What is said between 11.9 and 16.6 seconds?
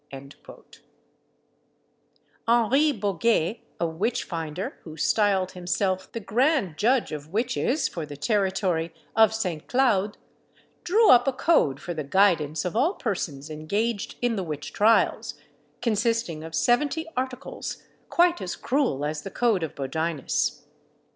the guidance of all persons engaged in the witch trials, consisting of